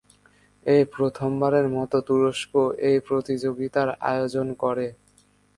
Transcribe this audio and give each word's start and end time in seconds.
এই 0.65 0.81
প্রথমবারের 0.95 1.65
মত 1.75 1.91
তুরস্ক 2.07 2.51
এই 2.89 2.97
প্রতিযোগিতার 3.07 3.89
আয়োজন 4.09 4.47
করে। 4.63 4.87